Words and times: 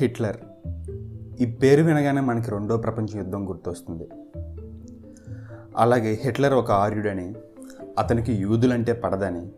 Hitler. 0.00 0.36
ఈ 1.40 1.46
పేరు 1.46 1.82
వినగానే 1.82 2.20
మనకి 2.20 2.50
రెండో 2.50 2.76
ప్రపంచ 2.76 3.16
యుద్ధం 3.16 3.48
గుర్తొస్తుంది. 3.48 4.08
అలాగే 5.76 6.20
హిట్లర్ 6.24 6.52
ఒక 6.52 6.70
ఆర్యుడని 6.70 7.34
అతనికి 7.98 8.32
యూదులంటే 8.32 8.92
పడదని 8.92 9.48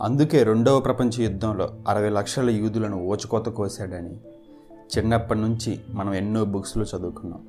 అందుకే 0.00 0.42
రెండవ 0.42 0.80
ప్రపంచ 0.80 1.22
యుద్ధంలో 1.22 1.74
అరవై 1.88 2.08
లక్షల 2.08 2.50
యూదులను 2.50 3.04
ఓచుకోత 3.04 3.46
కోసాడని 3.46 4.14
చిన్నప్పటి 4.98 5.40
నుంచి 5.40 5.80
మనం 5.90 6.14
ఎన్నో 6.14 6.44
బుక్స్లో 6.44 6.84
చదువుకున్నాం. 6.96 7.40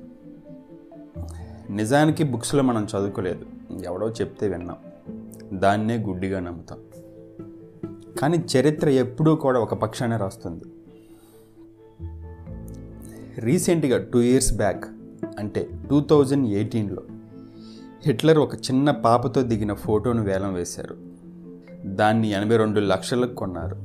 నిజానికి 1.76 2.24
బుక్స్లో 2.24 2.62
మనం 2.62 2.84
చదువుకోలేదు. 2.84 3.46
ఎవడో 3.84 4.10
చెప్తే 4.10 4.48
విన్నాం. 4.48 4.76
దాన్నే 5.60 5.98
గుడ్డిగా 5.98 6.40
నమ్ముతాం. 6.40 6.78
కానీ 8.18 8.44
చరిత్ర 8.56 8.88
ఎప్పుడూ 8.88 9.36
కూడా 9.36 9.60
ఒక 9.60 9.74
పక్షానే 9.74 10.16
రాస్తుంది. 10.16 10.64
రీసెంట్గా 13.38 14.04
టూ 14.12 14.20
ఇయర్స్ 14.20 14.56
బ్యాక్ 14.56 14.84
అంటే 15.38 15.68
టూ 15.90 16.00
థౌజండ్ 16.00 16.48
ఎయిటీన్లో 16.48 17.02
హిట్లర్ 18.06 18.38
ఒక 18.38 18.54
చిన్న 18.54 18.90
పాపతో 18.90 19.42
దిగిన 19.42 19.74
ఫోటోను 19.74 20.22
వేలం 20.22 20.54
వేశారు. 20.54 20.96
దాన్ని 21.84 22.30
ఎనభై 22.30 22.56
రెండు 22.56 22.80
లక్షలకు 22.80 23.34
కొన్నారు. 23.34 23.76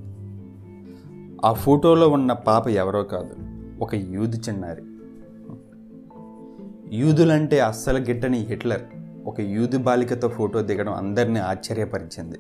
ఆ 1.46 1.54
ఫోటోలో 1.54 2.10
ఉన్న 2.10 2.34
పాప 2.34 2.68
ఎవరో 2.68 3.04
కాదు 3.04 3.36
ఒక 3.84 3.96
యూదు 3.96 4.38
చిన్నారి. 4.50 4.82
యూదులంటే 6.98 7.60
అస్సలు 7.60 7.98
గిట్టని 7.98 8.38
హిట్లర్ 8.38 8.82
ఒక 9.26 9.42
యూదు 9.42 9.78
బాలికతో 9.78 10.28
ఫోటో 10.28 10.62
దిగడం 10.62 10.94
అందరినీ 10.94 11.40
ఆశ్చర్యపరిచింది. 11.40 12.40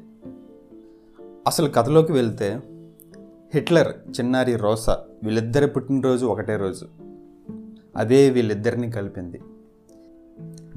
అసలు 1.47 1.69
కథలోకి 1.69 2.11
వెళ్తే 2.11 2.59
హిట్లర్ 3.53 3.87
చిన్నారి 3.87 4.55
రోసా 4.55 4.99
వీళ్ళిద్దరి 5.23 5.67
పుట్టినరోజు 5.67 6.25
ఒకటే 6.25 6.57
రోజు. 6.57 6.85
అదే 7.95 8.29
వీళ్ళిద్దరిని 8.29 8.91
కలిపింది. 8.91 9.39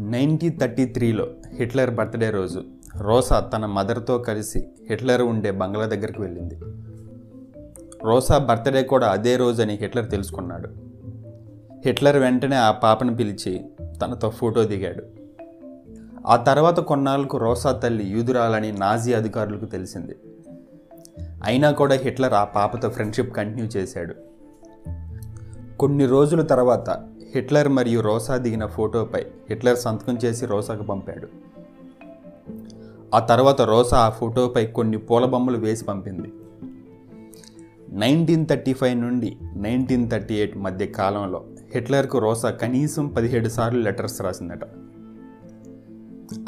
నైన్టీన్ 0.01 0.61
థర్టీ 0.61 0.85
త్రీలో 0.85 1.27
హిట్లర్ 1.55 1.91
బర్త్డే 1.91 2.31
రోజు 2.31 2.65
రోసా 2.97 3.41
తన 3.41 3.67
మదర్తో 3.67 4.19
కలిసి 4.19 4.69
హిట్లర్ 4.89 5.23
ఉండే 5.23 5.51
బంగ్లా 5.51 5.87
దగ్గరికి 5.87 6.23
వెళ్ళింది. 6.23 6.59
రోసా 8.05 8.39
బర్త్డే 8.39 8.83
కూడా 8.83 9.07
అదే 9.07 9.37
రోజు 9.37 9.63
అని 9.63 9.75
హిట్లర్ 9.75 10.11
తెలుసుకున్నాడు. 10.11 10.69
హిట్లర్ 11.87 12.17
వెంటనే 12.17 12.57
ఆ 12.57 12.71
పాపను 12.71 13.17
పిలిచి 13.17 13.65
తనతో 14.03 14.31
ఫోటో 14.31 14.65
దిగాడు. 14.65 15.05
ఆ 16.27 16.37
తర్వాత 16.37 16.81
కొన్నాళ్ళకు 16.81 17.39
రోసా 17.39 17.73
తల్లి 17.73 18.05
యూదురాలని 18.05 18.73
నాజీ 18.73 19.13
అధికారులకు 19.13 19.65
తెలిసింది. 19.65 20.17
అయినా 21.45 21.71
కూడా 21.71 21.95
హిట్లర్ 21.95 22.33
ఆ 22.33 22.45
పాపతో 22.45 22.89
ఫ్రెండ్షిప్ 22.89 23.37
కంటిన్యూ 23.37 23.67
చేశాడు. 23.67 24.15
కొన్ని 25.79 26.07
రోజుల 26.07 26.43
తర్వాత 26.43 26.91
హిట్లర్ 27.35 27.69
మరియు 27.69 28.01
రోసా 28.01 28.37
దిగిన 28.37 28.67
ఫోటోపై 28.67 29.21
హిట్లర్ 29.21 29.79
సంతకం 29.79 30.19
చేసి 30.25 30.47
రోసాకు 30.47 30.83
పంపాడు. 30.83 31.29
ఆ 33.15 33.19
తర్వాత 33.19 33.63
రోసా 33.63 33.99
ఆ 33.99 34.11
ఫోటోపై 34.11 34.67
కొన్ని 34.67 34.99
పూల 34.99 35.25
బొమ్మలు 35.25 35.59
వేసి 35.59 35.85
పంపింది. 35.85 36.33
నైన్టీన్ 37.91 38.47
థర్టీ 38.47 38.73
ఫైవ్ 38.73 38.99
నుండి 38.99 39.37
నైన్టీన్ 39.57 40.11
థర్టీ 40.11 40.35
ఎయిట్ 40.35 40.57
మధ్య 40.57 40.87
కాలంలో 40.87 41.45
హిట్లర్కు 41.75 42.19
రోసా 42.19 42.51
కనీసం 42.51 43.09
పదిహేడు 43.09 43.49
సార్లు 43.49 43.83
లెటర్స్ 43.83 44.23
రాసిందట. 44.23 44.65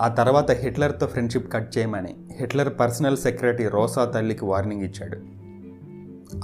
ఆ 0.00 0.08
తర్వాత 0.08 0.50
హిట్లర్తో 0.50 1.06
ఫ్రెండ్షిప్ 1.06 1.52
కట్ 1.52 1.78
చేయమని 1.78 2.14
హిట్లర్ 2.40 2.78
పర్సనల్ 2.80 3.16
సెక్రటరీ 3.16 3.68
రోసా 3.68 4.04
తల్లికి 4.04 4.44
వార్నింగ్ 4.44 4.82
ఇచ్చాడు. 4.82 5.18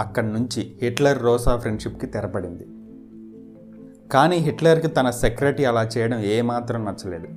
అక్కడి 0.02 0.26
నుంచి 0.26 0.74
హిట్లర్ 0.82 1.22
రోసా 1.22 1.56
ఫ్రెండ్షిప్కి 1.56 2.06
తెరపడింది. 2.06 2.66
కానీ 4.08 4.36
హిట్లర్కి 4.36 4.88
తన 4.88 5.10
సెక్రటరీ 5.10 5.64
అలా 5.64 5.82
చేయడం 5.82 6.20
ఏమాత్రం 6.20 6.84
నచ్చలేదు. 6.84 7.28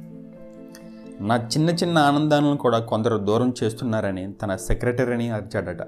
నా 1.23 1.37
చిన్న 1.37 1.69
చిన్న 1.69 1.97
ఆనందాలను 1.97 2.57
కూడా 2.57 2.79
కొందరు 2.79 3.17
దూరం 3.17 3.53
చేస్తున్నారని 3.63 4.33
తన 4.33 4.55
సెక్రటరీని 4.55 5.29
అరిచాడట. 5.29 5.87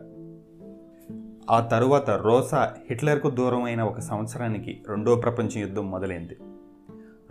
ఆ 1.51 1.59
తరువాత 1.59 2.09
రోసా 2.09 2.73
హిట్లర్కు 2.90 3.29
దూరమైన 3.29 3.81
ఒక 3.81 4.00
సంవత్సరానికి 4.00 4.84
రెండో 4.90 5.16
ప్రపంచ 5.16 5.59
యుద్ధం 5.59 5.91
మొదలైంది. 5.91 6.38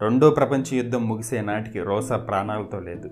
రెండో 0.02 0.30
ప్రపంచ 0.30 0.74
యుద్ధం 0.74 1.08
ముగిసే 1.08 1.40
నాటికి 1.40 1.80
రోసా 1.80 2.16
ప్రాణాలతో 2.16 2.80
లేదు. 2.80 3.10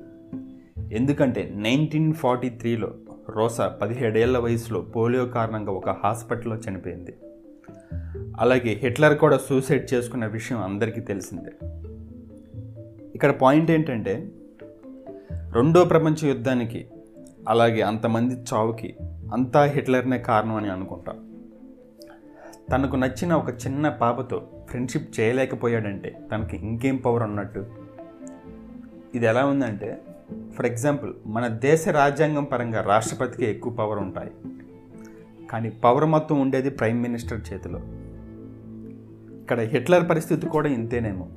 ఎందుకంటే 0.93 1.53
నైన్టీన్ 1.56 2.15
ఫార్టీ 2.15 2.50
త్రీలో 2.50 2.91
రోసా 3.28 3.69
పదిహేడేళ్ళ 3.69 4.38
వయసులో 4.38 4.81
పోలియో 4.81 5.26
కారణంగా 5.26 5.72
ఒక 5.72 5.91
హాస్పిటల్లో 5.91 6.56
చనిపోయింది. 6.56 7.16
అలాగే 8.41 8.72
హిట్లర్ 8.75 9.19
కూడా 9.19 9.38
సూసైడ్ 9.38 9.94
చేసుకున్న 9.94 10.26
విషయం 10.26 10.62
అందరికీ 10.62 11.00
తెలిసిందే. 11.00 11.66
ఇక్కడ 13.15 13.31
పాయింట్ 13.31 13.71
ఏంటంటే 13.71 14.31
రెండో 15.32 15.84
ప్రపంచ 15.84 16.26
యుద్ధానికి 16.26 16.87
అలాగే 17.48 17.81
అంతమంది 17.81 18.34
చావుకి 18.34 18.94
అంతా 19.32 19.65
హిట్లర్నే 19.65 20.19
కారణం 20.19 20.56
అని 20.56 20.71
అనుకుంటాం. 20.71 21.31
తనకు 22.72 22.97
నచ్చిన 22.97 23.33
ఒక 23.33 23.49
చిన్న 23.50 23.88
పాపతో 23.88 24.49
ఫ్రెండ్షిప్ 24.69 25.21
చేయలేకపోయాడంటే 25.21 26.19
తనకి 26.33 26.56
ఇంకేం 26.56 26.97
పవర్ 26.97 27.22
ఉన్నట్టు? 27.22 27.66
ఇది 29.15 29.27
ఎలా 29.27 29.47
ఉందంటే 29.47 30.03
ఫర్ 30.56 30.66
ఎగ్జాంపుల్ 30.66 31.12
మన 31.27 31.47
దేశ 31.49 31.88
రాజ్యాంగం 31.88 32.44
పరంగా 32.44 32.83
రాష్ట్రపతికి 32.83 33.47
ఎక్కువ 33.47 33.72
పవర్ 33.72 33.99
ఉంటాయి. 33.99 34.31
కానీ 35.50 35.71
పవర్ 35.71 36.05
మొత్తం 36.05 36.41
ఉండేది 36.41 36.71
ప్రైమ్ 36.71 37.03
మినిస్టర్ 37.03 37.41
చేతిలో. 37.53 37.78
ఇక్కడ 39.41 39.60
హిట్లర్ 39.60 40.10
పరిస్థితి 40.10 40.47
కూడా 40.47 40.69
ఇంతేనేమో. 40.69 41.28